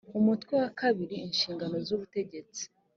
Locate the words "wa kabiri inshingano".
0.61-1.75